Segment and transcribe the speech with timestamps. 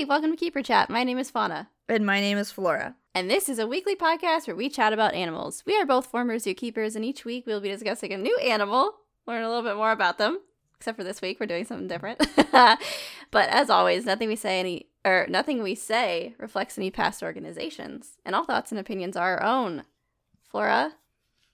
[0.00, 0.88] Hey, welcome to Keeper Chat.
[0.88, 1.68] My name is Fauna.
[1.86, 2.96] And my name is Flora.
[3.14, 5.62] And this is a weekly podcast where we chat about animals.
[5.66, 8.94] We are both former zookeepers, and each week we'll be discussing a new animal,
[9.26, 10.40] learn a little bit more about them.
[10.78, 12.18] Except for this week, we're doing something different.
[12.50, 12.80] but
[13.50, 18.34] as always, nothing we say any or nothing we say reflects any past organizations, and
[18.34, 19.82] all thoughts and opinions are our own.
[20.48, 20.94] Flora,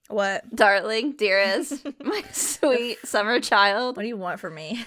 [0.07, 0.55] What?
[0.55, 3.97] darling, dearest, my sweet summer child.
[3.97, 4.85] What do you want from me?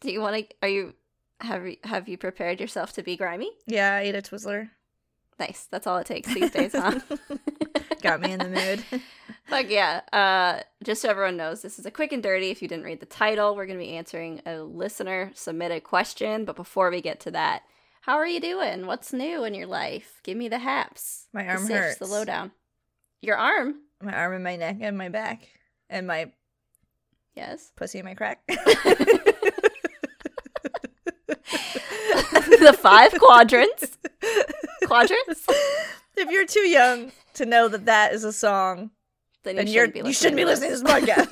[0.00, 0.54] Do you want to?
[0.62, 0.94] Are you
[1.40, 3.50] have you, have you prepared yourself to be grimy?
[3.66, 4.70] Yeah, I ate a Twizzler.
[5.38, 5.68] Nice.
[5.70, 6.98] That's all it takes these days, huh?
[8.02, 8.82] Got me in the mood.
[9.46, 10.00] Fuck yeah.
[10.12, 12.50] Uh, just so everyone knows, this is a quick and dirty.
[12.50, 16.44] If you didn't read the title, we're going to be answering a listener submitted question.
[16.44, 17.62] But before we get to that,
[18.02, 18.86] how are you doing?
[18.86, 20.20] What's new in your life?
[20.24, 21.28] Give me the haps.
[21.32, 21.98] My the arm sifts, hurts.
[21.98, 22.50] The lowdown.
[23.20, 23.76] Your arm?
[24.02, 25.48] My arm and my neck and my back.
[25.88, 26.32] And my
[27.36, 27.70] Yes.
[27.76, 28.40] pussy and my crack.
[32.72, 33.98] the five quadrants.
[34.86, 35.44] Quadrants?
[36.16, 38.90] if you're too young to know that that is a song,
[39.44, 41.28] Then you shouldn't be you listening shouldn't be to listening to this podcast.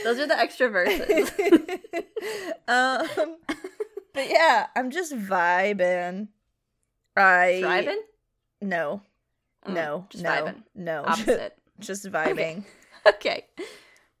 [0.04, 1.30] Those are the extra verses.
[2.68, 3.36] um,
[4.14, 6.28] but yeah, I'm just vibing.
[7.16, 7.96] I vibing?
[8.62, 9.02] no,
[9.66, 10.62] Mm, no, Just no, vibing.
[10.74, 11.58] no, Opposite.
[11.80, 12.64] just vibing.
[13.06, 13.44] okay.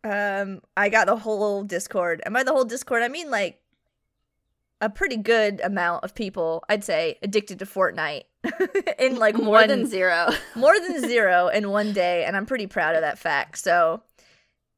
[0.04, 3.59] Um, I got the whole Discord, and by the whole Discord, I mean like
[4.80, 6.64] a pretty good amount of people.
[6.68, 8.22] I'd say addicted to Fortnite
[8.98, 10.30] in like More one, than zero.
[10.54, 13.58] more than zero in one day, and I'm pretty proud of that fact.
[13.58, 14.02] So.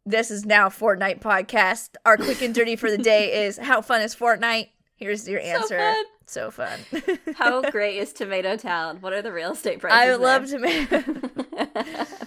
[0.04, 1.90] This is now Fortnite podcast.
[2.04, 4.70] Our quick and dirty for the day is how fun is Fortnite?
[4.96, 5.94] Here's your answer.
[6.26, 6.80] So fun.
[6.90, 7.34] So fun.
[7.36, 8.96] How great is Tomato Town?
[9.00, 9.96] What are the real estate prices?
[9.96, 10.18] I there?
[10.18, 11.04] love tomato.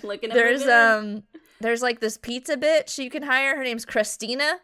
[0.03, 1.23] Looking at there's um
[1.59, 3.57] there's like this pizza bitch you can hire.
[3.57, 4.59] Her name's Christina.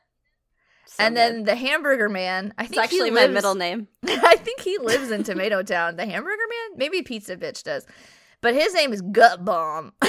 [0.94, 1.20] So and good.
[1.22, 2.54] then the hamburger man.
[2.58, 3.88] I think it's actually he my lives, middle name.
[4.06, 5.96] I think he lives in Tomato Town.
[5.96, 7.86] The hamburger man, maybe Pizza Bitch does,
[8.42, 9.94] but his name is Gut Bomb.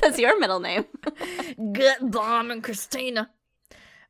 [0.00, 0.84] That's your middle name.
[1.72, 3.30] Gut Bomb and Christina.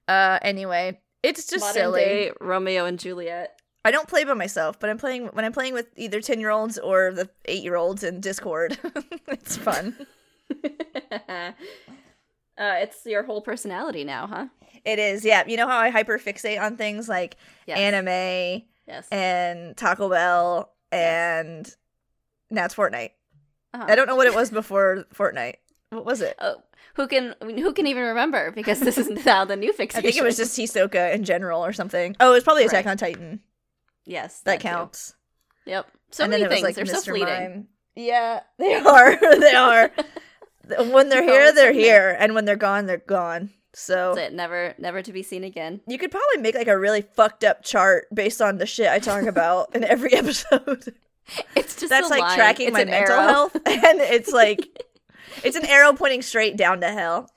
[0.06, 2.00] Uh, anyway, it's just Modern silly.
[2.04, 3.59] day Romeo and Juliet.
[3.87, 6.50] I don't play by myself, but I'm playing when I'm playing with either ten year
[6.50, 8.77] olds or the eight year olds in Discord.
[9.28, 9.97] it's fun.
[12.59, 14.47] Uh, it's your whole personality now, huh?
[14.84, 15.44] It is, yeah.
[15.47, 17.37] You know how I hyper fixate on things like
[17.67, 17.78] Yes.
[17.78, 19.09] anime yes.
[19.11, 21.69] and Taco Bell and
[22.50, 23.11] now it's Fortnite.
[23.75, 23.84] Uh-huh.
[23.89, 25.56] I don't know what it was before Fortnite.
[25.91, 26.37] What was it?
[26.41, 26.62] Oh,
[26.95, 28.50] who can who can even remember?
[28.53, 29.95] Because this is now the new fix.
[29.97, 32.16] I think it was just Hisoka in general or something.
[32.21, 32.91] Oh, it was probably Attack Right.
[32.93, 33.41] on Titan.
[34.05, 34.69] yes, That too.
[34.69, 35.15] counts.
[35.66, 35.87] Yep.
[36.12, 36.77] So and many then it was things.
[36.77, 37.05] like They're Mr.
[37.05, 37.27] so fleeting.
[37.28, 37.69] Mime.
[37.97, 39.16] Yeah, they are.
[39.41, 39.91] they are.
[40.91, 43.50] When they're here, they're here, and when they're gone, they're gone.
[43.72, 44.34] So That's it.
[44.34, 45.81] Never, never to be seen again.
[45.87, 48.99] you could probably make like a really fucked up chart based on the shit I
[48.99, 50.94] talk about in every episode.
[51.54, 52.37] It's just That's a like line.
[52.38, 53.27] tracking It's my mental arrow.
[53.28, 54.66] health, and it's like
[55.44, 57.31] it's an arrow pointing straight down to hell.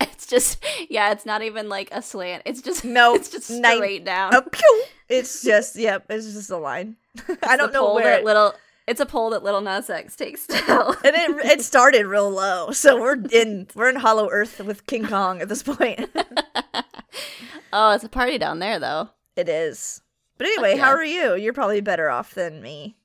[0.00, 1.10] It's just yeah.
[1.12, 2.42] It's not even like a slant.
[2.46, 4.32] It's just No, It's just nine- straight down.
[4.34, 4.84] Oh!
[5.08, 6.06] It's just yep.
[6.10, 6.96] It's just a line.
[7.42, 8.18] I don't know where.
[8.18, 8.54] It, little.
[8.86, 12.70] It's a poll that Lil Nas X takes still, and it it started real low,
[12.72, 16.10] so we're in we're in Hollow Earth with King Kong at this point.
[17.72, 19.08] oh, it's a party down there though.
[19.36, 20.02] it is.
[20.36, 21.36] But anyway, how are you?
[21.36, 22.96] You're probably better off than me.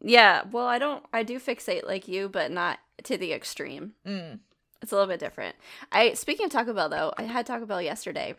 [0.00, 0.42] Yeah.
[0.52, 1.04] Well, I don't.
[1.12, 3.94] I do fixate like you, but not to the extreme.
[4.06, 4.40] Mm.
[4.82, 5.56] It's a little bit different.
[5.90, 8.36] I speaking of Taco Bell though, I had Taco Bell yesterday.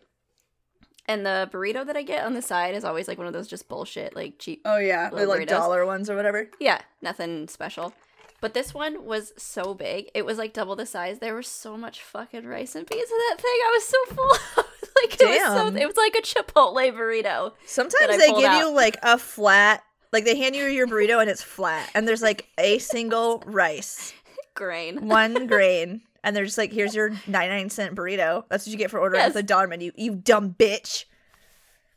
[1.10, 3.48] And the burrito that I get on the side is always like one of those
[3.48, 4.62] just bullshit, like cheap.
[4.64, 5.48] Oh yeah, the like burritos.
[5.48, 6.52] dollar ones or whatever.
[6.60, 7.94] Yeah, nothing special.
[8.42, 10.12] But this one was so big.
[10.14, 11.18] It was like double the size.
[11.18, 13.52] There was so much fucking rice and beans in that thing.
[13.52, 14.64] I was so full.
[15.02, 15.68] Like, it was so.
[15.76, 17.54] It was like a Chipotle burrito.
[17.66, 18.60] Sometimes they give out.
[18.60, 19.84] you like a flat,
[20.14, 24.14] like they hand you your burrito and it's flat, and there's like a single rice,
[24.54, 25.08] Grain.
[25.08, 28.44] one grain, and they're just like, "Here's your 99 cent burrito.
[28.50, 29.30] That's what you get for ordering Yes.
[29.30, 29.92] at the dollar menu.
[29.96, 31.06] You dumb bitch."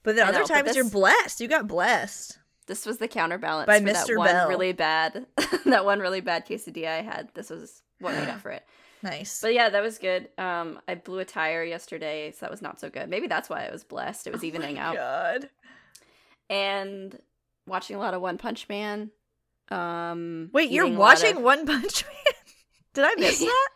[0.03, 1.41] But then I other know, times you're blessed.
[1.41, 2.39] You got blessed.
[2.67, 4.17] This was the counterbalance By that Mr.
[4.17, 4.49] one Bell.
[4.49, 5.27] really bad,
[5.67, 7.29] that one really bad quesadilla I had.
[7.35, 8.65] This was what made up for it.
[9.05, 9.41] Nice.
[9.43, 10.29] But yeah, that was good.
[10.39, 13.09] Um, I blew a tire yesterday, so that was not so good.
[13.11, 14.29] Maybe that's why I was blessed.
[14.29, 14.95] It was evening out.
[14.95, 15.49] God.
[16.49, 17.19] And
[17.67, 19.11] watching a lot of One Punch Man.
[19.71, 22.35] Um, Wait, you're eating a lot watching of- One Punch Man?
[22.95, 23.69] Did I miss that?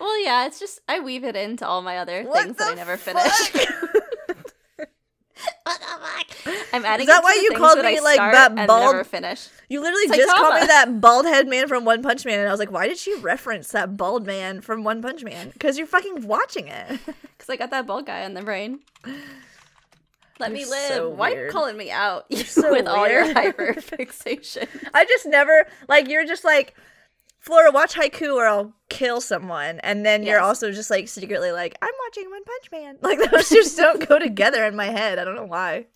[0.00, 2.74] Well, yeah, it's just I weave it into all my other What things that I
[2.74, 3.16] never fuck?
[3.16, 3.66] finish.
[5.64, 6.64] what the fuck?
[6.72, 7.08] I'm adding.
[7.08, 9.48] Is that it to why you called me, like, that bald- Never finish.
[9.68, 12.48] You literally It's just called me that bald head man from One Punch Man, and
[12.48, 15.50] I was like, why did she reference that bald man from One Punch Man?
[15.50, 17.00] Because you're fucking watching it.
[17.38, 18.80] Because I got that bald guy on the brain.
[20.40, 20.88] Let me You're live.
[20.88, 24.66] so Why are you calling me out You're so with all your hyper fixation?
[24.92, 26.74] I just never like you're just like
[27.48, 31.78] Flora, watch Haikyuu or I'll kill someone, and then you're also just like secretly like
[31.80, 32.98] I'm watching One Punch Man.
[33.02, 35.18] Like those just don't go together in my head.
[35.18, 35.86] I don't know why.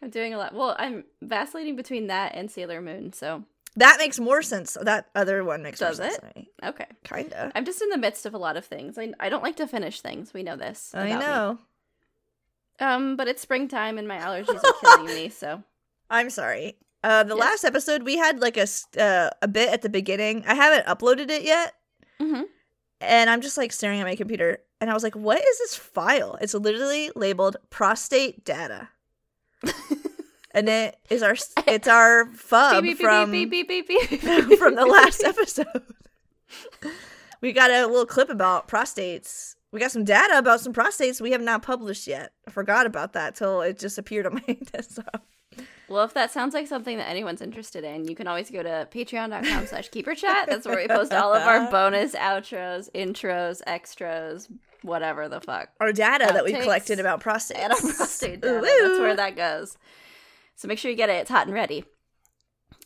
[0.00, 0.54] I'm doing a lot.
[0.54, 3.42] Well, I'm vacillating between that and Sailor Moon, so
[3.74, 4.76] That makes more sense.
[4.80, 6.12] That other one makes Does more it?
[6.12, 6.50] sense to me.
[6.62, 6.86] okay.
[7.02, 7.50] Kinda.
[7.56, 8.96] I'm just in the midst of a lot of things.
[8.96, 10.32] I, I don't like to finish things.
[10.32, 10.92] We know this.
[10.94, 11.26] I about me.
[11.26, 11.58] know.
[12.78, 15.30] Um, but it's springtime and my allergies are killing me.
[15.30, 15.62] So
[16.10, 16.76] I'm sorry.
[17.06, 17.40] Uh, the Yes.
[17.46, 18.66] last episode we had like a
[18.98, 20.42] uh, a bit at the beginning.
[20.46, 21.74] I haven't uploaded it yet,
[22.20, 22.44] Mhm.
[23.00, 25.76] and I'm just like staring at my computer, and I was like, "What is this
[25.76, 28.88] file?" It's literally labeled prostate data,
[30.50, 31.36] and it is our
[31.68, 33.86] it's our fub beep, from beep, beep,
[34.58, 35.82] from the last episode.
[37.40, 39.54] we got a little clip about prostates.
[39.72, 42.32] We got some data about some prostates we have not published yet.
[42.48, 45.24] I forgot about that till it just appeared on my desktop.
[45.88, 48.88] Well, if that sounds like something that anyone's interested in, you can always go to
[48.90, 50.48] patreon.com slash keeper chat.
[50.48, 54.48] That's where we post all of our bonus outros, intros, extras,
[54.82, 55.68] whatever the fuck.
[55.80, 57.58] Our data that we Outtakes collected about prostates.
[57.58, 58.58] And our prostate data.
[58.58, 58.62] Ooh.
[58.62, 59.76] That's where that goes.
[60.56, 61.20] So make sure you get it.
[61.20, 61.84] It's hot and ready.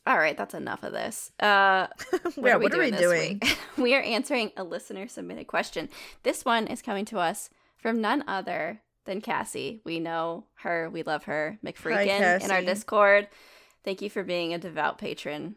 [0.06, 1.30] All right, that's enough of this.
[1.40, 3.42] Uh, what Yeah, are we what are we doing doing?
[3.76, 5.88] we are answering a listener submitted question.
[6.22, 9.80] This one is coming to us from none other than Cassie.
[9.84, 10.88] We know her.
[10.90, 11.58] We love her.
[11.64, 13.28] McFreakin in our Discord.
[13.84, 15.56] Thank you for being a devout patron.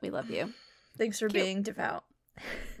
[0.00, 0.52] We love you.
[0.96, 1.42] Thanks for Cute.
[1.42, 2.04] being devout.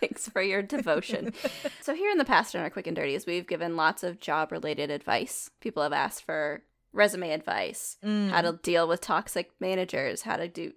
[0.00, 1.32] Thanks for your devotion.
[1.82, 4.52] so, here in the past on our Quick and Dirties, we've given lots of job
[4.52, 5.50] related advice.
[5.60, 6.62] People have asked for
[6.92, 8.30] resume advice, Mm.
[8.30, 10.72] how to deal with toxic managers, how to do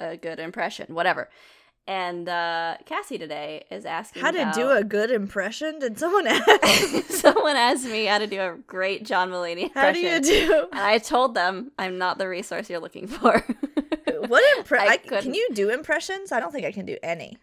[0.00, 1.28] a good impression, whatever.
[1.86, 5.80] And uh, Cassie today is asking How to about- do a good impression?
[5.80, 7.10] Did someone ask?
[7.10, 9.72] Someone asked me how to do a great John Mulaney impression.
[9.82, 10.68] How do you do?
[10.70, 13.44] And I told them I'm not the resource you're looking for.
[14.28, 15.22] What impre- I I, couldn't.
[15.24, 16.30] Can you do impressions?
[16.30, 17.38] I don't think I can do any.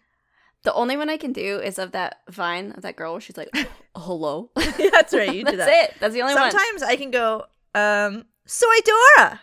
[0.62, 3.36] the only one I can do is of that vine of that girl where she's
[3.36, 3.50] like,
[3.94, 5.32] "Hello." That's right.
[5.34, 5.84] You do That's that.
[5.90, 5.94] it.
[6.00, 6.50] That's the only one.
[6.50, 7.44] Sometimes I can go,
[7.74, 9.40] um, soy Dora.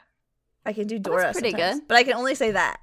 [0.65, 1.31] I can do Dora.
[1.31, 1.87] pretty sometimes, good.
[1.87, 2.79] But I can only say that.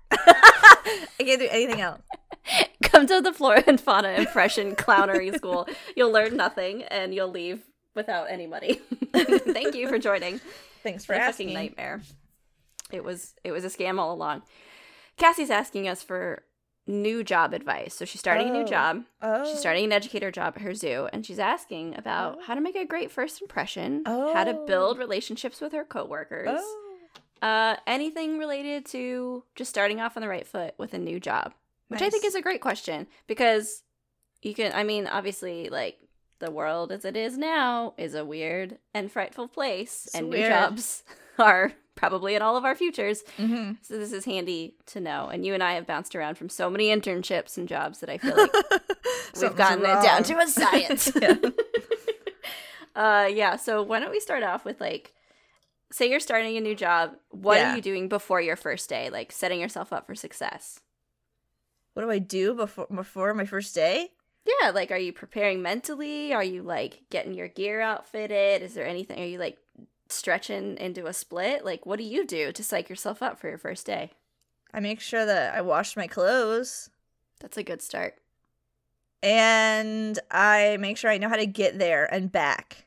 [0.85, 2.03] I can't do anything else.
[2.83, 5.67] Come to the Flora and Fauna impression clownery school.
[5.97, 7.63] You'll learn nothing and you'll leave
[7.95, 8.75] without any money.
[9.15, 10.41] Thank you for joining.
[10.83, 11.49] Thanks for asking.
[11.49, 12.03] fucking nightmare.
[12.93, 14.43] It was it was a scam all along.
[15.17, 16.43] Cassie's asking us for
[16.87, 17.95] new job advice.
[17.95, 18.67] So she's starting a new Oh.
[18.67, 19.05] job.
[19.23, 19.45] Oh.
[19.51, 22.43] She's starting an educator job at her zoo, and she's asking about Oh.
[22.45, 24.67] how to make a great first impression, how to Oh.
[24.67, 26.84] build relationships with her coworkers, Oh.
[27.43, 31.53] Uh, anything related to just starting off on the right foot with a new job,
[31.89, 33.83] which I think is a great question because
[34.43, 34.73] you can.
[34.75, 35.99] I mean, obviously, like
[36.39, 40.47] the world as it is now is a weird and frightful place, It's and new
[40.47, 41.03] jobs
[41.39, 43.23] are probably in all of our futures.
[43.39, 43.77] Mhm.
[43.83, 45.29] So this is handy to know.
[45.29, 48.19] And you and I have bounced around from so many internships and jobs that I
[48.19, 48.53] feel like
[49.41, 51.13] We've gotten it down to a science.
[51.21, 51.37] Yeah.
[52.97, 55.13] uh yeah, so why don't we start off with like
[55.95, 57.73] say you're starting a new job, what Yeah.
[57.73, 59.11] are you doing before your first day?
[59.11, 60.81] Like setting yourself up for success.
[61.93, 64.11] What do I do before before my first day?
[64.45, 66.35] Yeah, like are you preparing mentally?
[66.35, 68.61] Are you like getting your gear outfitted?
[68.63, 69.59] Is there anything are you like
[70.09, 71.65] stretching into a split?
[71.65, 74.11] Like what do you do to psych yourself up for your first day?
[74.73, 76.91] I make sure that I wash my clothes
[77.39, 78.17] That's a good start.
[79.23, 82.87] and I make sure I know how to get there and back.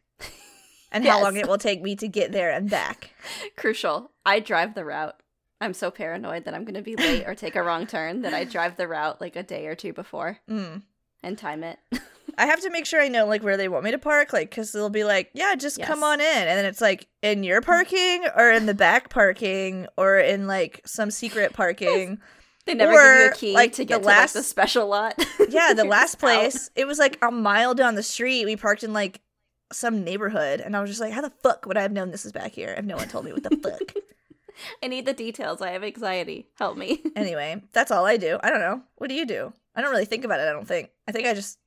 [0.91, 3.11] And how long it will take me to get there and back.
[3.57, 4.11] Crucial.
[4.25, 5.15] I drive the route.
[5.59, 8.33] I'm so paranoid that I'm going to be late or take a wrong turn that
[8.33, 10.83] I drive the route like a day or two before Mm.
[11.23, 11.79] and time it.
[12.37, 14.51] I have to make sure I know like where they want me to park, like
[14.51, 17.61] because they'll be like, "Yeah, just come on in," and then it's like in your
[17.61, 22.19] parking or in the back parking or in like some secret parking.
[22.67, 24.87] They never give you a key like, to the get to last- like the special
[24.87, 25.15] lot.
[25.49, 26.19] Yeah, the last just out.
[26.19, 28.45] place, it was like a mile down the street.
[28.45, 29.19] We parked in like
[29.71, 32.25] some neighborhood, and I was just like, "How the fuck would I have known this
[32.25, 33.93] is back here if no one told me what the fuck?"
[34.83, 35.61] I need the details.
[35.61, 36.47] I have anxiety.
[36.57, 37.01] Help me.
[37.15, 38.39] Anyway, that's all I do.
[38.41, 38.81] I don't know.
[38.95, 39.53] What do you do?
[39.75, 40.47] I don't really think about it.
[40.47, 40.89] I don't think.
[41.07, 41.59] I think I just,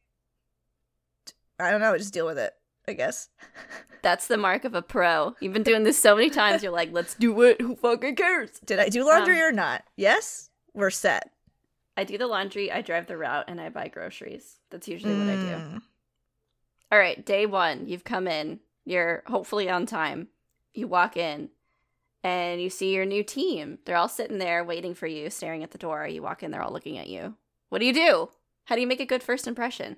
[1.59, 1.93] I don't know.
[1.93, 2.53] I just deal with it.
[2.89, 3.29] I guess.
[4.03, 5.37] That's the mark of a pro.
[5.41, 6.63] You've been doing this so many times.
[6.63, 7.61] You're like, let's do it.
[7.61, 8.59] Who fucking cares?
[8.65, 9.85] Did I do laundry Um, or not?
[9.97, 11.31] Yes, we're set.
[11.97, 14.57] I do the laundry, I drive the route, and I buy groceries.
[14.71, 15.83] That's usually what I do.
[16.93, 18.61] All right, day one, you've come in.
[18.85, 20.29] You're hopefully on time.
[20.75, 21.51] You walk in.
[22.23, 23.79] and you see your new team.
[23.85, 26.07] They're all sitting there waiting for you, staring at the door.
[26.07, 27.35] You walk in, they're all looking at you.
[27.71, 28.29] What do you do?
[28.65, 29.97] How do you make a good first impression?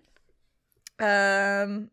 [1.01, 1.91] Um,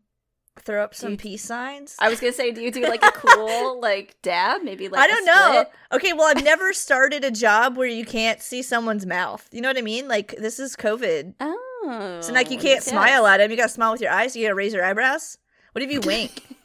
[0.60, 1.96] throw up some you- peace signs.
[1.98, 4.62] I was gonna say, do you do like a cool like dab?
[4.62, 5.64] Maybe like I don't know.
[5.92, 9.48] Okay, well, I've never started a job where you can't see someone's mouth.
[9.52, 10.06] You know what I mean?
[10.06, 12.86] Like this is COVID, Oh, Oh, so like you can't yes.
[12.86, 13.50] smile at him.
[13.50, 14.36] You gotta smile with your eyes.
[14.36, 15.38] You gotta raise your eyebrows.
[15.72, 16.46] What if you wink?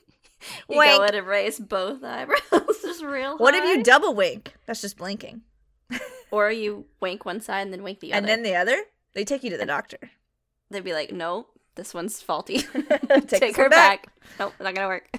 [0.69, 0.97] You Wink.
[0.97, 2.39] go in and raise both eyebrows,
[2.83, 3.35] just real.
[3.37, 4.53] what if you double wink?
[4.67, 5.41] That's just blinking.
[6.29, 8.17] or you wink one side and then wink the other?
[8.19, 8.77] And then the other,
[9.15, 9.97] they take you to the doctor.
[10.69, 12.59] they'd be like, "No, this one's faulty.
[12.59, 14.13] Take Take, her back." back.
[14.39, 15.09] Nope, not gonna work."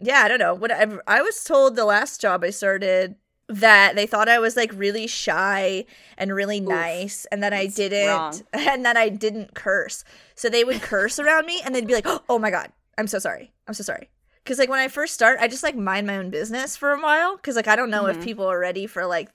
[0.00, 0.54] Yeah, I don't know.
[0.54, 1.02] Whatever.
[1.06, 3.16] I was told the last job I started
[3.48, 5.84] that they thought I was like really shy
[6.18, 8.40] and really nice and that I didn't wrong.
[8.52, 10.02] and that I didn't curse.
[10.34, 13.18] So they would curse around me and they'd be like, "Oh my god, I'm so
[13.20, 13.52] sorry.
[13.68, 14.10] I'm so sorry."
[14.44, 17.00] Cuz like when I first start, I just like mind my own business for a
[17.00, 18.24] while cuz like I don't know if Mhm.
[18.24, 19.28] people are ready for like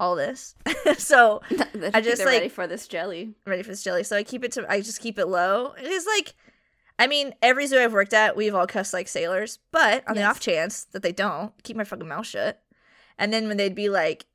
[0.00, 0.54] all this.
[0.98, 1.42] so,
[1.94, 3.34] I just, like- ready for this jelly.
[3.46, 4.04] ready for this jelly.
[4.04, 5.74] So I keep it to I just keep it low.
[5.78, 6.34] It is like
[6.98, 10.22] I mean, every zoo I've worked at, we've all cussed like sailors, but on the
[10.22, 12.61] off chance that they don't, keep my fucking mouth shut.
[13.22, 14.26] And then when they'd be like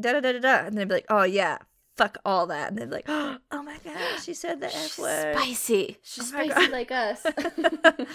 [0.00, 1.58] da da da da da, and they'd be like, Oh yeah,
[1.96, 2.68] fuck all that.
[2.68, 5.34] And they'd be like, Oh my god, she said the F word.
[5.36, 5.98] spicy.
[6.02, 6.70] She's Oh spicy God.
[6.70, 7.26] like us.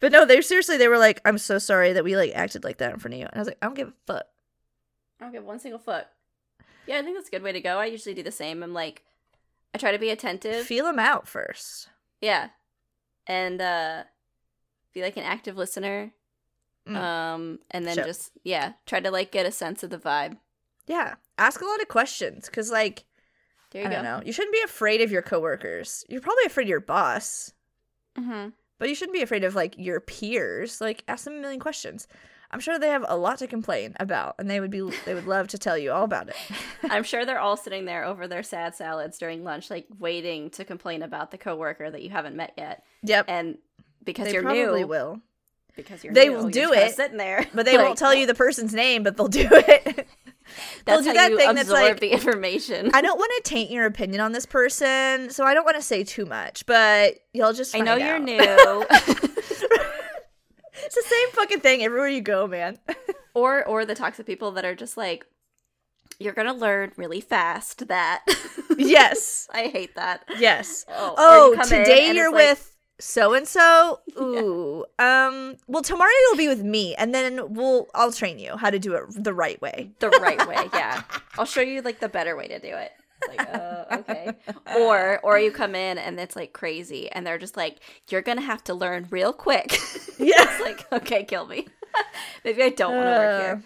[0.00, 2.76] But no, they seriously they were like, I'm so sorry that we like acted like
[2.78, 3.26] that in front of you.
[3.26, 4.24] And I was like, I don't give a fuck.
[5.18, 6.06] I don't give one single fuck.
[6.86, 7.78] Yeah, I think that's a good way to go.
[7.78, 8.62] I usually do the same.
[8.62, 9.02] I'm like,
[9.74, 10.66] I try to be attentive.
[10.66, 11.88] Feel them out first.
[12.20, 12.48] yeah,
[13.26, 14.02] and uh
[14.92, 16.12] be like an active listener.
[16.88, 16.96] Mm.
[16.96, 20.36] Um, and then just yeah, try to like get a sense of the vibe.
[20.86, 21.14] Yeah.
[21.38, 22.48] Ask a lot of questions.
[22.48, 23.04] Cause like
[23.70, 23.96] There you I go.
[23.96, 24.22] don't know.
[24.24, 26.04] You shouldn't be afraid of your coworkers.
[26.08, 27.52] You're probably afraid of your boss.
[28.18, 28.50] Mm-hmm.
[28.78, 30.80] But you shouldn't be afraid of like your peers.
[30.80, 32.06] Like ask them a million questions.
[32.50, 35.26] I'm sure they have a lot to complain about and they would be they would
[35.26, 36.36] love to tell you all about it.
[36.84, 40.64] I'm sure they're all sitting there over their sad salads during lunch, like waiting to
[40.64, 42.84] complain about the coworker that you haven't met yet.
[43.02, 43.24] Yep.
[43.26, 43.58] And
[44.04, 45.20] because they you're probably new, will.
[45.76, 48.14] Because you're They new, will you're do it, sitting there, But they like, won't tell
[48.14, 49.84] you the person's name, but they'll do it.
[50.84, 52.90] they'll That's do how that you thing that's like the information.
[52.94, 55.82] I don't want to taint your opinion on this person, so I don't want to
[55.82, 58.38] say too much, but you'll just I know you're new,
[60.76, 62.78] It's the same fucking thing everywhere you go, man.
[63.34, 65.24] or or the toxic people that are just like,
[66.18, 68.24] you're gonna learn really fast that.
[68.76, 69.48] yes.
[69.52, 70.24] I hate that.
[70.38, 70.84] Yes.
[70.88, 74.00] Oh, you Oh, in today you're like- with so and so.
[74.20, 74.84] Ooh.
[74.98, 75.56] Um.
[75.66, 78.94] Well, tomorrow you'll be with me, and then we'll I'll train you how to do
[78.94, 79.90] it the right way.
[80.00, 80.68] the right way.
[80.72, 81.02] Yeah,
[81.38, 82.92] I'll show you like the better way to do it.
[83.22, 84.32] It's like, uh, okay.
[84.80, 87.78] Or or you come in and it's like crazy, and they're just like,
[88.10, 89.78] you're gonna have to learn real quick.
[90.18, 90.34] Yeah.
[90.38, 91.66] it's like, okay, kill me.
[92.44, 93.40] Maybe I don't want to work Uh.
[93.40, 93.62] here.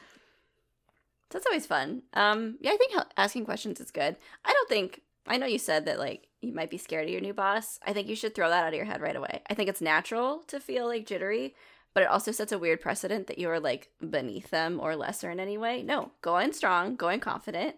[1.30, 2.02] That's always fun.
[2.14, 4.16] Um, yeah, I think asking questions is good.
[4.46, 7.20] I don't think I know you said that like you might be scared of your
[7.20, 7.78] new boss.
[7.84, 9.42] I think you should throw that out of your head right away.
[9.48, 11.54] I think it's natural to feel like jittery,
[11.94, 15.30] but it also sets a weird precedent that you are like beneath them or lesser
[15.30, 15.82] in any way.
[15.82, 17.76] No, go in strong, go in confident.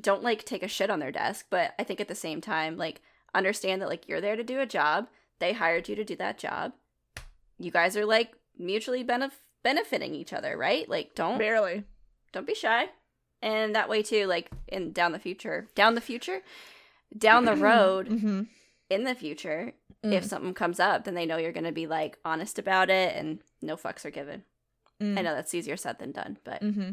[0.00, 2.76] Don't like take a shit on their desk, but I think at the same time,
[2.76, 3.00] like
[3.34, 5.08] understand that like you're there to do a job.
[5.38, 6.72] They hired you to do that job.
[7.58, 9.32] You guys are like mutually benef-
[9.62, 10.88] benefiting each other, right?
[10.88, 11.84] Like don't Barely.
[12.32, 12.88] don't be shy
[13.42, 16.42] and that way too like in down the future down the future
[17.16, 18.42] down the road hmm
[18.88, 20.14] in the future Mm.
[20.14, 23.40] if something comes up then they know you're gonna be like honest about it and
[23.60, 24.44] no fucks are given
[25.00, 25.18] Mm.
[25.18, 26.90] i know that's easier said than done but hmm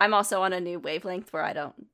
[0.00, 1.86] i'm also on a new wavelength where i don't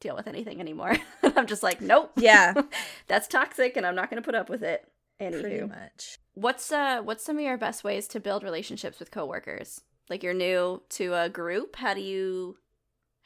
[0.00, 2.54] deal with anything anymore i'm just like nope Yeah.
[3.08, 4.86] that's toxic and i'm not gonna put up with it
[5.18, 5.68] Pretty Anywho.
[5.70, 6.18] much.
[6.34, 10.34] what's uh what's some of your best ways to build relationships with coworkers like you're
[10.34, 12.56] new to a group how do you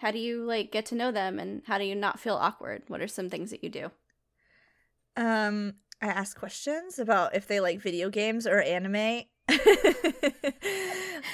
[0.03, 2.83] how do you like get to know them and how do you not feel awkward
[2.89, 3.91] what are some things that you do
[5.17, 9.23] Um, I ask questions about if they like video games or anime.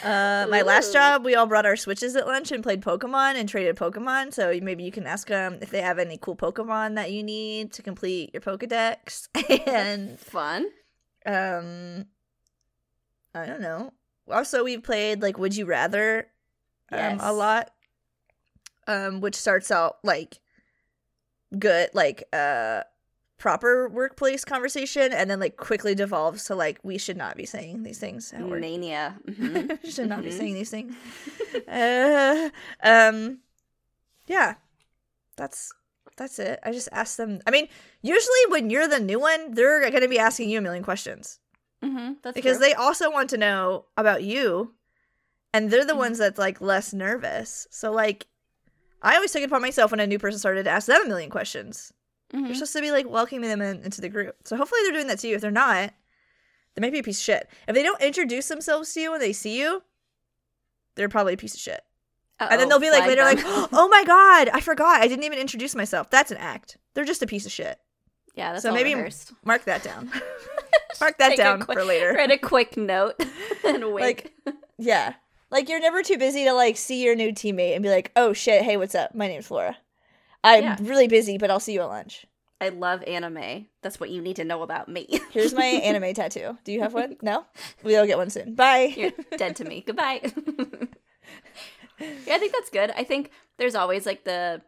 [0.02, 3.48] uh, my last job, we all brought our switches at lunch and played Pokemon and
[3.48, 4.34] traded Pokemon.
[4.34, 7.72] So maybe you can ask them if they have any cool Pokemon that you need
[7.74, 9.28] to complete your Pokedex.
[9.66, 10.66] and fun
[11.26, 12.06] um,
[13.34, 13.92] I don't know.
[14.30, 16.28] Also, we've played like Would You Rather
[16.90, 17.20] um, Yes.
[17.22, 17.70] a lot,
[18.88, 20.40] um, which starts out like
[21.58, 22.82] good, like uh,
[23.38, 27.82] proper workplace conversation, and then like quickly devolves to like we should not be saying
[27.84, 29.84] these things mania Mhm.
[29.88, 30.38] should not be Mhm.
[30.38, 30.94] saying these things.
[31.68, 32.50] uh,
[32.82, 33.38] um,
[34.26, 34.54] yeah,
[35.36, 35.72] that's
[36.16, 36.58] that's it.
[36.64, 37.40] I just ask them.
[37.46, 37.68] I mean,
[38.02, 41.38] usually when you're the new one, they're going to be asking you a million questions
[41.84, 42.66] Mhm, that's because true.
[42.66, 44.74] they also want to know about you
[45.54, 45.98] and they're the Mhm.
[45.98, 47.68] ones that's like less nervous.
[47.70, 48.26] So like,
[49.02, 51.08] I always took it upon myself when a new person started to ask them a
[51.08, 51.92] million questions.
[52.32, 52.46] Mhm.
[52.46, 54.36] You're supposed to be like welcoming them in, into the group.
[54.44, 55.34] So hopefully they're doing that to you.
[55.36, 55.92] If they're not,
[56.74, 57.48] they might be a piece of shit.
[57.66, 59.82] If they don't introduce themselves to you when they see you,
[60.94, 61.82] they're probably a piece of shit.
[62.40, 63.36] and then they'll be like later, them.
[63.36, 65.00] like, "Oh my god, I forgot.
[65.00, 66.76] I didn't even introduce myself." That's an act.
[66.94, 67.78] They're just a piece of shit.
[68.34, 68.94] yeah, that's so maybe-.
[69.44, 70.10] Mark that down.
[71.00, 72.12] Mark that down quick- for later.
[72.12, 73.14] Write a quick note
[73.64, 74.02] and wait.
[74.46, 75.14] Like, Yeah.
[75.50, 78.32] Like you're never too busy to like see your new teammate and be like, "Oh
[78.32, 79.14] shit, hey, what's up?
[79.14, 79.76] My name's Flora.
[80.44, 80.76] I'm Yeah.
[80.80, 82.26] really busy, but I'll see you at lunch."
[82.60, 83.66] I love anime.
[83.82, 85.06] That's what you need to know about me.
[85.30, 86.58] Here's my anime tattoo.
[86.64, 87.16] Do you have one?
[87.22, 87.46] No?
[87.84, 88.54] We'll get one soon.
[88.56, 88.92] Bye.
[88.96, 89.84] You're dead to me.
[89.86, 90.20] Goodbye.
[92.00, 92.90] yeah, I think that's good.
[92.96, 94.60] I think there's always like the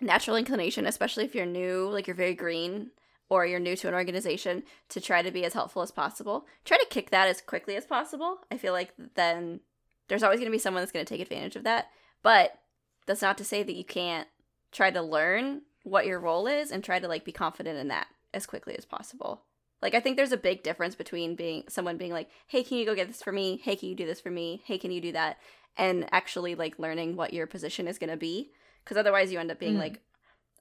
[0.00, 2.90] natural inclination, especially if you're new, like you're very green
[3.28, 6.46] or you're new to an organization, to try to be as helpful as possible.
[6.64, 8.38] Try to kick that as quickly as possible.
[8.50, 9.60] I feel like then
[10.08, 11.86] there's always going to be someone that's going to take advantage of that.
[12.22, 12.58] But
[13.06, 14.28] that's not to say that you can't
[14.72, 18.08] try to learn what your role is and try to like be confident in that
[18.32, 19.44] as quickly as possible.
[19.82, 22.86] Like I think there's a big difference between being someone being like, "Hey, can you
[22.86, 23.60] go get this for me?
[23.62, 24.62] Hey, can you do this for me?
[24.64, 25.38] Hey, can you do that?"
[25.76, 28.52] and actually like learning what your position is going to be
[28.84, 29.78] because otherwise you end up being Mhm.
[29.80, 30.00] like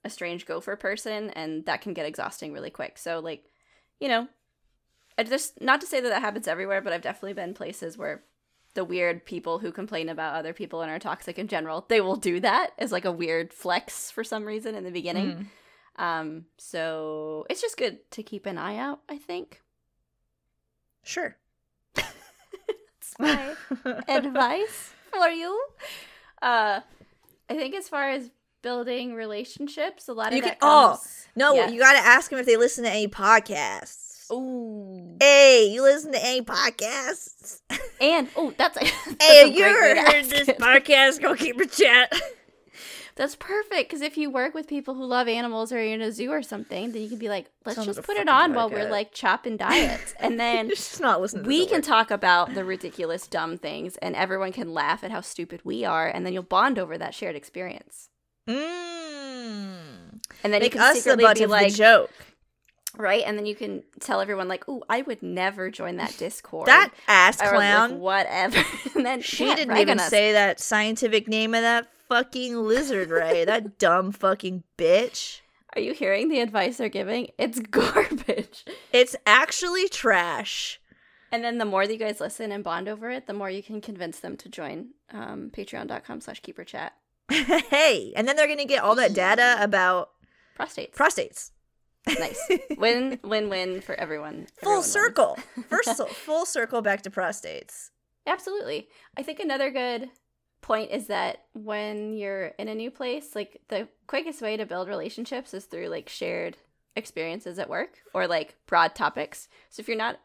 [0.03, 2.97] a strange gopher person and that can get exhausting really quick.
[2.97, 3.45] So like,
[3.99, 4.27] you know,
[5.17, 8.23] I just not to say that that happens everywhere, but I've definitely been places where
[8.75, 12.15] the weird people who complain about other people and are toxic in general, they will
[12.15, 15.47] do that as like a weird flex for some reason in the beginning.
[15.97, 16.03] Mm.
[16.03, 19.61] Um, so it's just good to keep an eye out, I think.
[21.03, 21.35] Sure.
[21.95, 23.53] That's my
[24.07, 25.61] advice for you.
[26.41, 26.79] Uh,
[27.49, 28.31] I think as far as
[28.63, 31.27] building relationships, a lot of You that can- oh, comes.
[31.35, 31.71] No, Yes.
[31.71, 34.31] you got to ask them if they listen to any podcasts.
[34.31, 34.82] Ooh.
[35.23, 37.61] Hey, you listen to any podcasts?
[38.01, 40.57] And oh, that's, that's hey, you ever heard this it.
[40.59, 41.21] podcast?
[41.21, 42.11] Go Keeper Chat.
[43.15, 46.11] That's perfect because if you work with people who love animals or you're in a
[46.11, 48.69] zoo or something, then you can be like, let's Sounds just put it on while
[48.69, 51.45] we're like chopping diets, and then just not listening.
[51.45, 51.85] We can at work.
[51.85, 56.09] talk about the ridiculous, dumb things, and everyone can laugh at how stupid we are,
[56.09, 58.09] and then you'll bond over that shared experience.
[58.49, 60.19] Mm.
[60.43, 62.11] And then Make you can us the secretly butt be of like, the joke.
[62.97, 63.23] Right?
[63.25, 66.91] And then you can tell everyone like, "Ooh, I would never join that Discord." That
[67.07, 67.99] ass or, like, clown.
[67.99, 68.63] whatever.
[68.95, 70.09] and then she yeah, didn't even us.
[70.09, 73.45] say that scientific name of that fucking lizard right.
[73.45, 75.41] that dumb fucking bitch.
[75.75, 77.29] Are you hearing the advice they're giving?
[77.37, 78.65] It's garbage.
[78.91, 80.79] It's actually trash.
[81.31, 83.63] And then the more that you guys listen and bond over it, the more you
[83.63, 86.93] can convince them to join um, patreon.com slash keeper chat.
[87.31, 90.11] hey, and then they're gonna get all that data about
[90.59, 90.91] Prostates.
[90.93, 91.49] prostates.
[92.07, 92.49] Nice.
[92.77, 94.47] Win, win, win for everyone.
[94.61, 95.37] Full Everyone circle.
[95.69, 97.91] First, full circle back to prostates.
[98.27, 98.87] Absolutely.
[99.17, 100.09] I think another good
[100.61, 104.87] point is that when you're in a new place, like the quickest way to build
[104.87, 106.57] relationships is through like shared
[106.95, 109.47] experiences at work or like broad topics.
[109.69, 110.19] So if you're not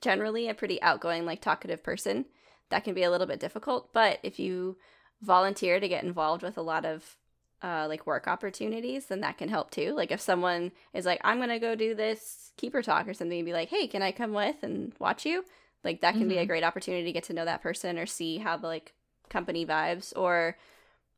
[0.00, 2.24] generally a pretty outgoing, like talkative person,
[2.70, 3.92] that can be a little bit difficult.
[3.92, 4.76] But if you
[5.22, 7.16] volunteer to get involved with a lot of
[7.62, 9.92] uh, like work opportunities, then that can help too.
[9.94, 13.46] Like if someone is like, I'm gonna go do this keeper talk or something, and
[13.46, 15.44] be like, Hey, can I come with and watch you?
[15.82, 16.48] Like that can be a Mhm.
[16.48, 18.92] great opportunity to get to know that person or see how the like
[19.28, 20.12] company vibes.
[20.16, 20.56] Or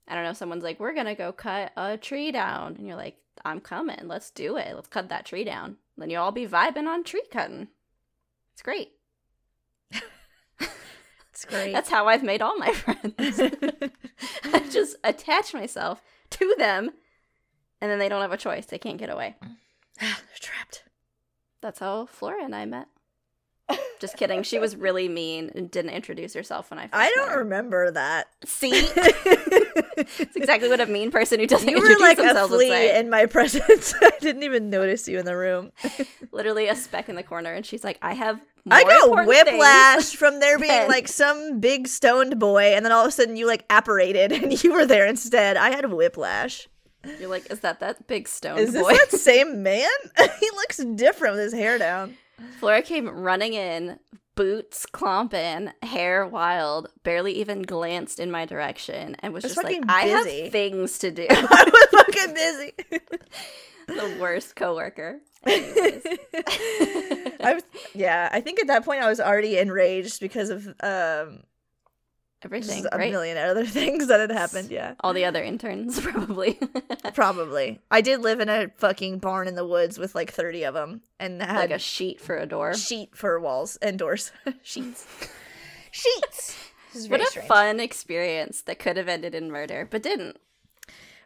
[0.08, 3.16] I don't know, someone's like, We're gonna go cut a tree down, and you're like,
[3.44, 3.98] I'm coming.
[4.04, 4.74] Let's do it.
[4.74, 5.76] Let's cut that tree down.
[5.98, 7.68] Then you'll all be vibing on tree cutting.
[8.54, 8.92] It's great.
[11.30, 11.72] It's great.
[11.74, 13.40] That's how I've made all my friends.
[14.54, 16.90] I just attach myself to them,
[17.80, 18.66] and then they don't have a choice.
[18.66, 19.36] They can't get away.
[20.00, 20.10] They're
[20.40, 20.84] trapped.
[21.60, 22.88] That's how Flora and I met.
[23.98, 24.42] Just kidding.
[24.42, 28.28] She was really mean and didn't introduce herself when I first I don't remember that.
[28.44, 28.88] See?
[29.98, 32.68] It's exactly what a mean person who doesn't you were introduce like themselves would flea
[32.68, 33.00] say.
[33.00, 33.94] in my presence.
[34.00, 35.72] I didn't even notice you in the room.
[36.32, 38.38] Literally a speck in the corner, and she's like, I have
[38.70, 43.02] I got whiplash from there being than- like some big stoned boy, and then all
[43.02, 45.56] of a sudden you like apparated and you were there instead.
[45.56, 46.68] I had whiplash.
[47.20, 48.92] You're like, is that that big stone Is this boy?
[48.92, 49.88] that same man?
[50.40, 52.16] he looks different with his hair down.
[52.58, 54.00] Flora came running in,
[54.34, 59.76] boots clomping, hair wild, barely even glanced in my direction, and was was just like,
[59.76, 61.26] fucking I have things to do.
[61.30, 62.72] I was fucking busy.
[63.96, 65.20] The worst coworker.
[65.46, 67.62] I was,
[67.94, 71.42] yeah, I think at that point I was already enraged because of um
[72.42, 73.10] Everything, a right?
[73.10, 74.70] million other things that had happened.
[74.70, 76.58] Yeah, All the other interns, probably.
[77.14, 77.80] probably.
[77.90, 81.00] I did live in a fucking barn in the woods with like thirty of them,
[81.18, 82.74] and had like a sheet for a door.
[82.74, 84.32] sheet for walls and doors.
[84.62, 85.06] Sheets.
[85.90, 86.56] Sheets.
[87.08, 87.48] What a strange.
[87.48, 90.36] fun experience that could have ended in murder, but didn't.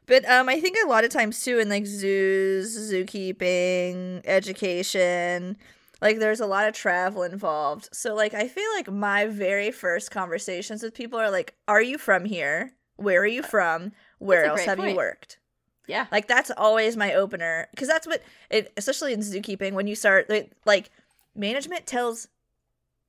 [0.06, 5.56] But um, I think a lot of times too in like zoos, zookeeping, education,
[6.00, 7.88] like there's a lot of travel involved.
[7.92, 11.98] So like I feel like my very first conversations with people are like, "Are you
[11.98, 12.72] from here?
[12.96, 13.92] Where are you from?
[14.18, 15.38] Where else have you worked?"
[15.86, 16.06] Yeah.
[16.12, 20.30] Like that's always my opener because that's what it, especially in zookeeping when you start
[20.30, 20.90] like, like
[21.34, 22.28] management tells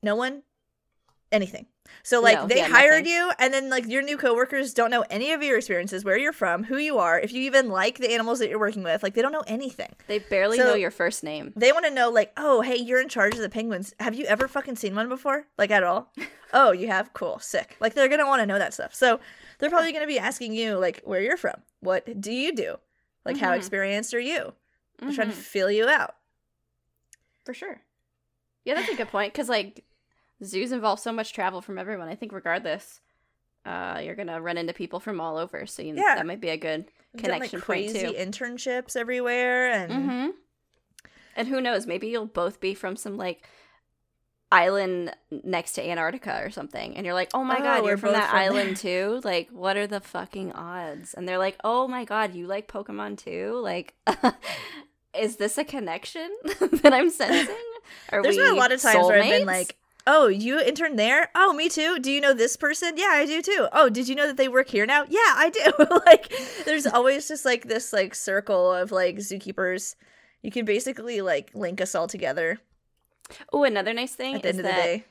[0.01, 0.43] no one
[1.32, 1.67] anything.
[2.04, 3.06] So like No, they hired nothing.
[3.13, 6.34] you and then like your new coworkers don't know any of your experiences, where you're
[6.34, 9.04] from, who you are, if you even like the animals that you're working with.
[9.04, 9.93] Like they don't know anything.
[10.08, 11.54] They barely So- know your first name.
[11.56, 13.93] They want to know like, "Oh, hey, you're in charge of the penguins.
[13.99, 15.47] Have you ever fucking seen one before?
[15.58, 16.12] Like at all?"
[16.54, 17.13] "Oh, you have?
[17.13, 17.39] Cool.
[17.39, 18.93] Sick." Like they're going to want to know that stuff.
[18.95, 19.19] So
[19.60, 21.62] they're probably going to be asking you like where you're from.
[21.82, 22.77] What do you do?
[23.25, 23.58] Like how Mhm.
[23.58, 24.54] experienced are you?
[24.99, 26.15] They're trying to Mhm, feel you out.
[27.45, 27.82] For sure.
[28.65, 29.84] Yeah, that's a good point because like
[30.43, 32.08] zoos involve so much travel from everyone.
[32.08, 33.01] I think regardless,
[33.65, 35.65] uh, you're gonna run into people from all over.
[35.65, 36.15] So you, Yeah.
[36.15, 38.13] that might be a good We've done, connection like point crazy too.
[38.13, 40.30] internships everywhere and Mm-hmm.
[41.36, 41.88] And who knows?
[41.88, 43.47] Maybe you'll both be from some like
[44.51, 48.12] island next to Antarctica or something, and you're like, "Oh my Oh, god, you're from
[48.12, 51.13] that from island too!" Like, what are the fucking odds?
[51.13, 53.93] And they're like, "Oh my god, you like Pokemon too?" Like,
[55.17, 57.56] is this a connection that I'm sensing?
[58.10, 59.77] Are There's been a lot of times where I've been like,
[60.08, 61.30] "Oh, you intern there?
[61.36, 62.00] Oh, me too.
[62.00, 62.94] Do you know this person?
[62.98, 63.68] Yeah, I do too.
[63.72, 65.06] Oh, did you know that they work here now?
[65.08, 66.34] Yeah, I do." like,
[66.66, 69.96] there's always just like this like circle of like zookeepers.
[70.42, 72.60] You can basically like link us all together
[73.54, 75.06] "Oh, another nice thing at the is end of the day.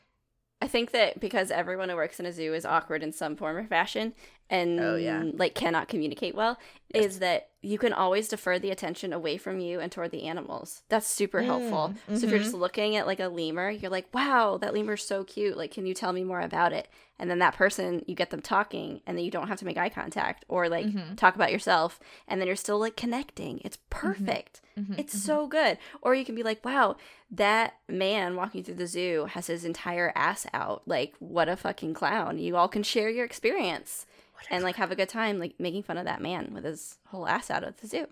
[0.62, 3.56] I think that because everyone who works in a zoo is awkward in some form
[3.56, 4.14] or fashion
[4.50, 5.22] and Oh, yeah.
[5.34, 6.58] like cannot communicate well,
[6.92, 10.82] is that you can always defer the attention away from you and toward the animals.
[10.88, 11.94] That's super helpful.
[12.08, 15.04] Mm, So if you're just looking at like a lemur, you're like, "Wow, that lemur's
[15.04, 15.56] so cute.
[15.56, 18.40] Like, can you tell me more about it?" And then that person, you get them
[18.40, 21.16] talking, and then you don't have to make eye contact or like Mhm.
[21.16, 23.60] talk about yourself, and then you're still like connecting.
[23.62, 24.62] It's perfect.
[24.78, 25.18] Mhm, It's mhm.
[25.18, 25.76] so good.
[26.00, 26.96] Or you can be like, wow,
[27.30, 30.82] that man walking through the zoo has his entire ass out.
[30.86, 32.38] Like, what a fucking clown.
[32.38, 34.06] You all can share your experience
[34.50, 37.26] and like have a good time, like making fun of that man with his whole
[37.26, 38.06] ass out at the zoo.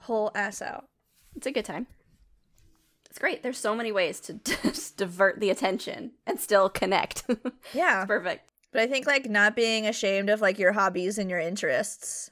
[0.00, 0.86] whole ass out.
[1.36, 1.86] It's a good time.
[3.08, 3.42] It's great.
[3.42, 7.24] There's so many ways to just divert the attention and still connect.
[7.72, 8.48] Yeah, Perfect.
[8.72, 12.30] but I think like not being ashamed of like your hobbies and your interests.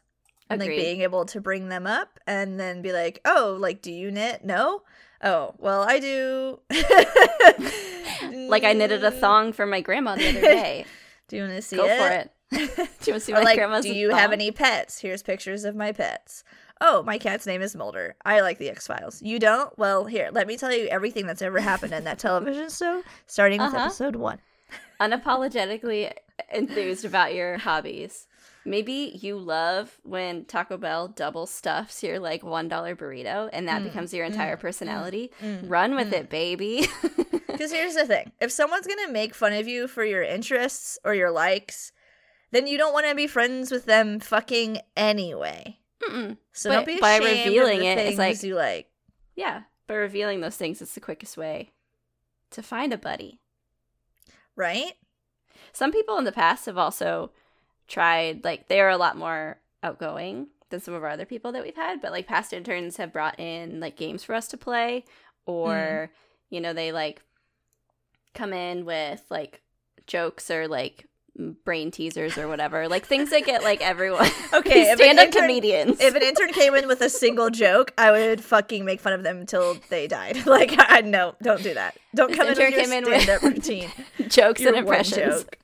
[0.51, 3.91] And like being able to bring them up and then be like, oh, like, do
[3.91, 4.45] you knit?
[4.45, 4.83] No?
[5.23, 6.61] Oh, well, I do.
[8.49, 10.85] Like I knitted a thong for my grandma the other day.
[11.29, 11.99] Do you want to see Go it?
[11.99, 12.31] for it.
[12.57, 15.01] Do you want to see or my like, grandma's do you have any pets?
[15.01, 16.45] Here's pictures of my pets.
[16.81, 18.17] Oh, my cat's name is Mulder.
[18.25, 19.23] I like the X Files.
[19.23, 19.77] You don't?
[19.79, 23.61] Well, here, let me tell you everything that's ever happened in that television show, starting
[23.61, 23.87] with Uh-huh.
[23.87, 24.39] episode one.
[25.01, 26.13] unapologetically
[26.53, 28.27] enthused about your hobbies.
[28.65, 33.81] Maybe you love when Taco Bell double stuffs your like one dollar burrito, and that
[33.81, 35.33] Mm, becomes your entire mm, personality.
[35.43, 36.15] mm, Run with mm.
[36.15, 36.87] it, baby.
[37.53, 40.99] Because here's the thing if someone's going to make fun of you for your interests
[41.05, 41.93] or your likes,
[42.53, 45.79] then you don't want to be friends with them fucking anyway.
[46.03, 46.37] Mm-mm.
[46.53, 48.89] So But don't be by revealing it, it's like- you like.
[49.35, 51.73] Yeah, by revealing those things, it's the quickest way
[52.51, 53.41] to find a buddy.
[54.55, 54.93] Right?
[55.73, 57.33] Some people in the past have also
[57.89, 61.63] tried, like, they are a lot more outgoing than some of our other people that
[61.63, 65.05] we've had, but like past interns have brought in like games for us to play,
[65.47, 66.55] or, mm-hmm.
[66.55, 67.23] you know, they like
[68.35, 69.63] come in with like
[70.07, 71.07] jokes or like
[71.65, 74.29] brain teasers or whatever, like things that get like everyone.
[74.55, 75.99] Okay, stand up intern- comedians.
[76.01, 79.23] If an intern came in with a single joke, I would fucking make fun of
[79.23, 80.45] them until they died.
[80.47, 81.97] Like, I no, don't do that.
[82.15, 83.91] Don't This come in with came in with- routine.
[84.29, 85.45] jokes Your and impressions.
[85.45, 85.59] joke.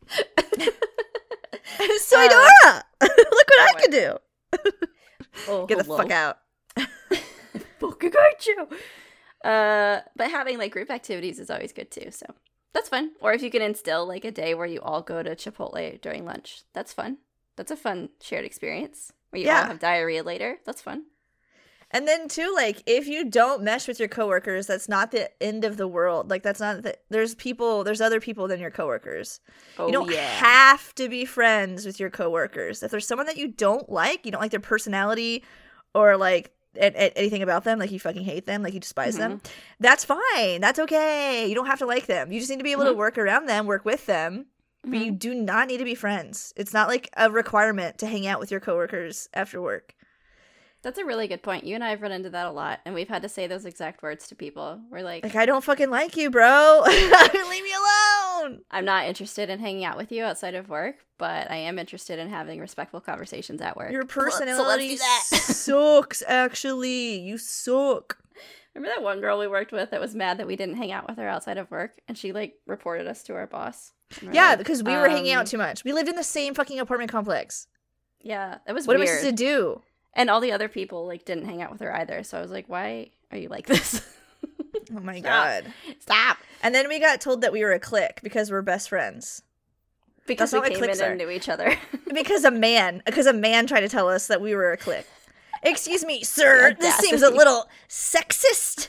[1.98, 2.82] Soy Dora!
[3.02, 3.10] Look
[3.48, 4.16] what I my- can do.
[5.48, 6.38] Oh, Get the fuck out.
[7.78, 8.68] fucking got you.
[9.48, 12.10] Uh, but having like group activities is always good too.
[12.10, 12.26] So
[12.72, 13.12] that's fun.
[13.20, 16.24] Or if you can instill like a day where you all go to Chipotle during
[16.24, 17.18] lunch, that's fun.
[17.56, 19.12] That's a fun shared experience.
[19.30, 20.58] Where you all have diarrhea later.
[20.64, 21.04] That's fun.
[21.90, 25.64] And then too, like if you don't mesh with your coworkers, that's not the end
[25.64, 26.28] of the world.
[26.28, 29.40] Like that's not the, there's people, there's other people than your coworkers.
[29.78, 30.28] Oh you don't yeah.
[30.28, 32.82] have to be friends with your coworkers.
[32.82, 35.44] If there's someone that you don't like, you don't like their personality
[35.94, 39.16] or like a- a- anything about them, like you fucking hate them, like you despise
[39.16, 39.40] them,
[39.80, 40.60] that's fine.
[40.60, 41.46] That's okay.
[41.48, 42.32] You don't have to like them.
[42.32, 42.96] You just need to be able to Mhm.
[42.96, 44.46] work around them, work with them.
[44.84, 45.18] But you Mhm.
[45.18, 46.54] do not need to be friends.
[46.56, 49.94] It's not like a requirement to hang out with your coworkers after work.
[50.82, 51.64] That's a really good point.
[51.64, 53.64] You and I have run into that a lot, and we've had to say those
[53.64, 54.80] exact words to people.
[54.90, 56.82] We're like, Like I don't fucking like you, bro.
[56.86, 58.60] Leave me alone.
[58.70, 62.20] I'm not interested in hanging out with you outside of work, but I am interested
[62.20, 63.90] in having respectful conversations at work.
[63.90, 66.22] Your So let's- so personality sucks.
[66.26, 68.18] Actually, you suck.
[68.74, 71.08] Remember that one girl we worked with that was mad that we didn't hang out
[71.08, 73.92] with her outside of work, and she like reported us to our boss.
[74.22, 75.82] Yeah, like, because we were hanging out um, too much.
[75.82, 77.66] We lived in the same fucking apartment complex.
[78.20, 79.08] Yeah, it was What weird.
[79.08, 79.82] am I supposed to do?
[80.18, 82.22] And all the other people like didn't hang out with her either.
[82.24, 84.02] So I was like, why are you like this?
[84.96, 85.24] Oh my Stop.
[85.24, 85.72] god.
[85.98, 86.38] Stop.
[86.62, 89.42] And then we got told that we were a clique because we're best friends.
[90.26, 91.04] Because not we came in are.
[91.04, 91.76] and knew each other.
[92.14, 95.06] Because a man, because a man tried to tell us that we were a clique.
[95.62, 96.74] Excuse me, sir.
[96.80, 98.88] This seems a little sexist.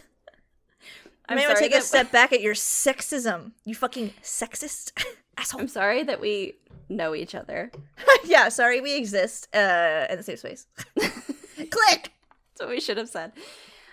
[1.28, 3.52] I I'm may want to take a step back at your sexism.
[3.66, 4.94] You fucking sexist
[5.38, 5.62] asshole.
[5.62, 6.56] I'm sorry that we
[6.90, 7.72] know each other.
[8.26, 10.68] yeah, sorry, we exist uh, in the same space.
[10.96, 12.12] Click.
[12.12, 13.32] That's what we should have said.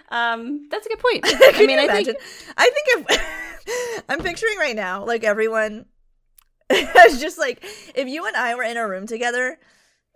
[0.09, 1.25] Um, that's a good point.
[1.27, 2.17] I mean, I think
[2.57, 5.87] I think if I'm picturing right now, like everyone,
[6.71, 9.59] it's just like if you and I were in a room together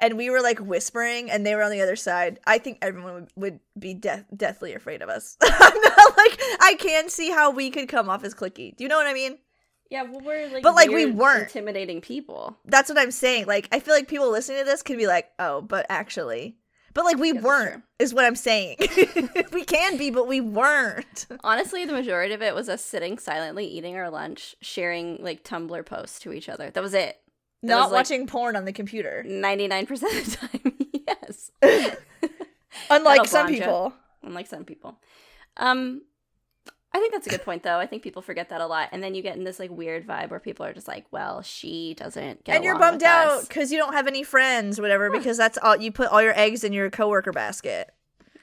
[0.00, 3.14] and we were like whispering and they were on the other side, I think everyone
[3.14, 5.36] would, would be death, deathly afraid of us.
[5.42, 8.76] I'm not like I can see how we could come off as clicky.
[8.76, 9.38] Do you know what I mean?
[9.90, 11.42] Yeah, well, we're like, But, like, we weren't.
[11.48, 12.56] intimidating people.
[12.64, 13.46] That's what I'm saying.
[13.46, 16.56] Like I feel like people listening to this could be like, "Oh, but actually."
[16.92, 18.76] But like we Yeah, weren't is what I'm saying.
[19.52, 21.26] we can be, but we weren't.
[21.44, 25.86] Honestly, the majority of it was us sitting silently eating our lunch, sharing like Tumblr
[25.86, 26.68] posts to each other.
[26.70, 27.20] That was it.
[27.62, 29.22] That Not was, like- watching porn on the computer.
[29.24, 31.50] Ninety nine percent of the time, yes.
[32.90, 33.92] Unlike some people.
[34.22, 34.98] Unlike some people.
[35.56, 36.02] Um,
[36.92, 37.78] I think that's a good point, though.
[37.78, 40.06] I think people forget that a lot, and then you get in this like weird
[40.06, 43.70] vibe where people are just like, "Well, she doesn't get." and you're bummed out because
[43.70, 45.08] you don't have any friends, whatever.
[45.10, 47.92] Because that's all you put all your eggs in your coworker basket.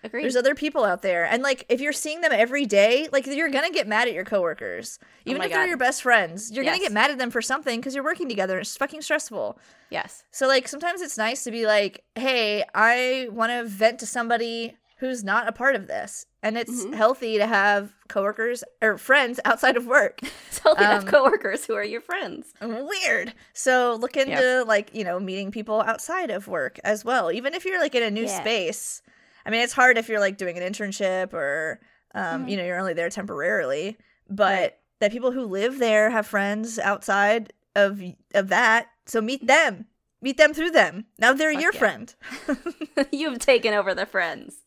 [0.04, 0.24] Agreed.
[0.24, 3.50] There's other people out there, and like if you're seeing them every day, like you're
[3.50, 6.50] gonna get mad at your coworkers, oh even Oh if they're your best friends.
[6.52, 8.60] You're gonna get mad at them for something because you're working together.
[8.60, 9.60] It's fucking stressful.
[9.90, 10.24] yes.
[10.32, 14.78] So like sometimes it's nice to be like, hey, I want to vent to somebody
[15.00, 16.94] who's not a part of this, and it's Mhm.
[16.96, 20.20] healthy to have coworkers or friends outside of work.
[20.50, 22.54] It's healthy to have Um, coworkers who are your friends.
[22.62, 23.34] weird.
[23.54, 27.32] So look into like, you know, meeting people outside of work as well.
[27.32, 28.40] Even if you're like in a new Yeah.
[28.42, 29.02] space.
[29.46, 31.80] I mean, it's hard if you're like doing an internship or
[32.16, 32.50] um, Mhm.
[32.52, 33.98] you know, you're only there temporarily,
[34.30, 34.74] but Right.
[35.02, 38.02] that people who live there have friends outside of
[38.34, 38.88] of that.
[39.06, 39.86] So meet them.
[40.22, 41.06] Meet them through them.
[41.20, 41.80] Now they're Fuck your yeah.
[41.80, 42.16] friend.
[43.12, 44.64] You've taken over the friends.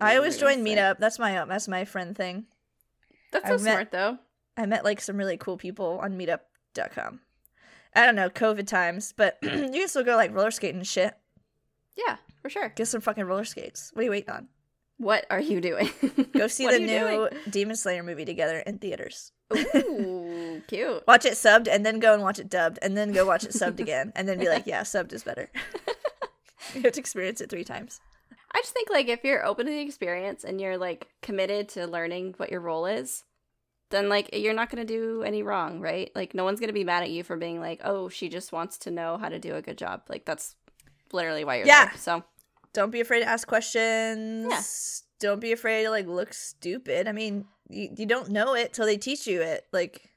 [0.00, 0.98] I always join meetup.
[0.98, 2.46] That's my um, that's my friend thing.
[3.32, 4.18] That's so met- smart, though.
[4.56, 7.20] I met like some really cool people on meetup.com.
[7.94, 11.14] I don't know, COVID times, but you can still go like roller skating and shit.
[11.96, 12.70] Yeah, for sure.
[12.70, 13.90] Get some fucking roller skates.
[13.92, 14.48] What are you waiting on?
[14.98, 15.90] What are you doing?
[16.32, 19.32] Go see What the are you new Demon Slayer movie together in theaters.
[19.52, 21.02] Ooh, cute.
[21.08, 23.50] Watch it subbed and then go and watch it dubbed and then go watch it
[23.50, 25.50] subbed again and then be like, yeah, subbed is better.
[26.74, 28.00] you have to experience it three times.
[28.54, 31.86] I just think like if you're open to the experience and you're like committed to
[31.86, 33.24] learning what your role is,
[33.90, 36.10] then like you're not gonna do any wrong, right?
[36.14, 38.78] Like no one's gonna be mad at you for being like, oh, she just wants
[38.78, 40.02] to know how to do a good job.
[40.08, 40.54] Like that's
[41.12, 41.86] literally why you're Yeah.
[41.86, 41.94] there.
[41.98, 42.24] So
[42.74, 44.46] Don't be afraid to ask questions.
[44.50, 44.62] Yeah.
[45.20, 47.06] Don't be afraid to like look stupid.
[47.06, 49.66] I mean, you, you don't know it till they teach you it.
[49.72, 50.10] Like,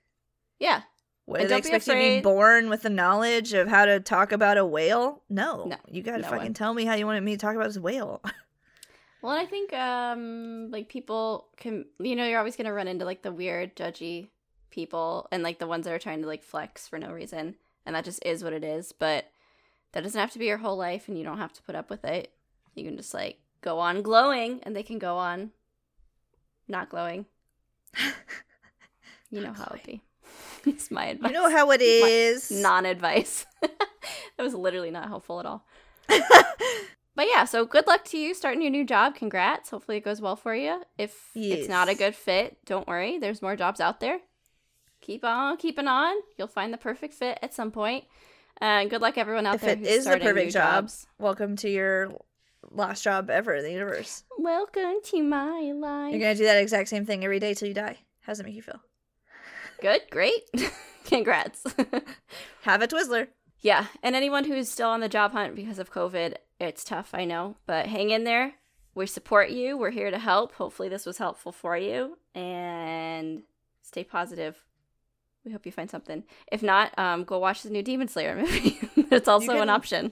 [0.59, 0.81] yeah,
[1.25, 4.31] what do they expect you to be born with the knowledge of how to talk
[4.31, 5.23] about a whale?
[5.29, 5.65] No.
[5.65, 6.53] No, You gotta no fucking one.
[6.53, 8.21] tell me how you wanted me to talk about this whale.
[9.21, 13.05] Well, and I think um like people can you know you're always gonna run into
[13.05, 14.27] like the weird judgy
[14.69, 17.55] people and like the ones that are trying to like flex for no reason
[17.87, 18.91] and that just is what it is.
[18.91, 19.25] But
[19.93, 21.89] that doesn't have to be your whole life and you don't have to put up
[21.89, 22.33] with it.
[22.75, 25.49] You can just like go on glowing and they can go on
[26.67, 27.25] not glowing.
[29.31, 30.01] You know how it be.
[30.65, 31.31] it's my advice.
[31.31, 32.51] you know how it is.
[32.51, 33.45] non advice.
[33.61, 35.65] that was literally not helpful at all.
[37.15, 39.15] But yeah, so good luck to you starting your new job.
[39.15, 39.69] Congrats.
[39.69, 40.83] Hopefully it goes well for you.
[40.97, 43.17] If it's not a good fit, don't worry.
[43.17, 44.19] There's more jobs out there.
[44.99, 46.13] Keep on keeping on.
[46.37, 48.03] You'll find the perfect fit at some point.
[48.59, 51.07] And good luck everyone out if there it who's is the perfect job, jobs.
[51.17, 52.11] welcome to your
[52.71, 54.23] last job ever in the universe.
[54.37, 56.11] Welcome to my life.
[56.11, 57.97] You're gonna do that exact same thing every day till you die.
[58.21, 58.81] How does it make you feel?
[59.81, 60.49] Good, great.
[61.05, 61.63] Congrats.
[62.63, 63.27] Have a Twizzler.
[63.61, 67.25] Yeah, and anyone who's still on the job hunt because of COVID, it's tough, I
[67.25, 68.53] know, but hang in there.
[68.93, 69.77] We support you.
[69.77, 70.53] We're here to help.
[70.53, 73.43] Hopefully, this was helpful for you, and
[73.81, 74.63] stay positive.
[75.43, 76.23] We hope you find something.
[76.51, 78.77] If not, um, go watch the new Demon Slayer movie.
[79.11, 80.11] it's also can- an option.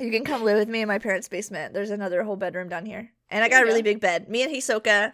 [0.00, 1.74] You can come live with me in my parents' basement.
[1.74, 3.10] There's another whole bedroom down here.
[3.30, 4.28] And I got a really big bed.
[4.28, 5.12] Me and Hisoka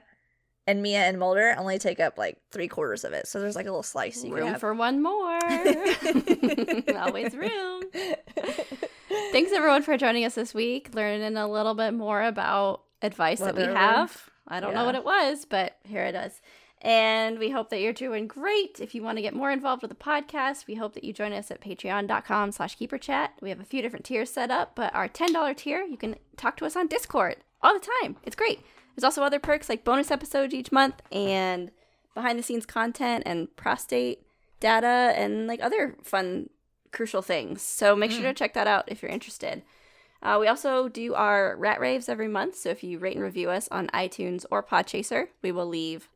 [0.69, 3.27] and Mia and Mulder only take up like three quarters of it.
[3.27, 5.39] So there's like a little slice you room for one more.
[6.95, 7.85] Always room.
[9.33, 13.57] Thanks everyone for joining us this week, learning a little bit more about advice that
[13.57, 14.29] we have.
[14.47, 16.43] I don't know what it was, but here it is.
[16.83, 18.79] And we hope that you're doing great.
[18.79, 21.33] If you want to get more involved with the podcast, we hope that you join
[21.33, 23.31] us at patreon.com slash keeperchat.
[23.41, 26.59] We have a few different tiers set up, but our $10 tier, you can talk
[26.59, 28.17] to us on Discord all the time.
[28.25, 28.61] It's great.
[28.95, 31.71] There's also other perks like bonus episodes each month and
[32.15, 34.27] behind the scenes content and prostate
[34.61, 36.51] data and like other fun
[36.91, 37.63] crucial things.
[37.63, 39.63] So make sure to check that out if you're interested.
[40.21, 42.57] Uh, we also do our rat raves every month.
[42.57, 46.09] So if you rate and review us on iTunes or Podchaser, we will leave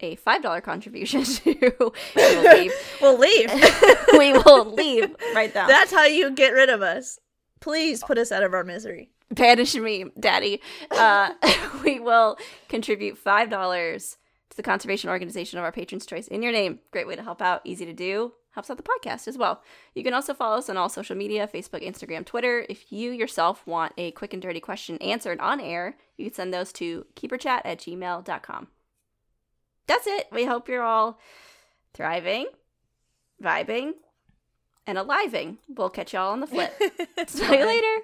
[0.00, 1.92] a five dollar contribution to.
[2.14, 2.72] we will leave.
[3.00, 3.50] We'll leave.
[4.12, 5.66] we will leave right now.
[5.66, 7.18] That's how you get rid of us.
[7.60, 9.10] Please put us out of our misery.
[9.30, 10.60] Banish me, Daddy.
[10.90, 11.32] Uh,
[11.84, 12.38] we will
[12.68, 14.16] contribute five dollars
[14.50, 16.80] to the conservation organization of our patron's choice in your name.
[16.90, 17.60] Great way to help out.
[17.64, 18.32] Easy to do.
[18.52, 19.62] Helps out the podcast as well.
[19.94, 22.66] You can also follow us on all social media Facebook, Instagram, Twitter.
[22.68, 26.52] If you yourself want a quick and dirty question answered on air, you can send
[26.52, 28.68] those to keeperchat at gmail.com.
[29.86, 30.28] That's it.
[30.32, 31.20] We hope you're all
[31.94, 32.46] thriving,
[33.42, 33.92] vibing,
[34.86, 35.58] and aliving.
[35.68, 36.72] We'll catch y'all on the flip.
[37.28, 37.96] See you later.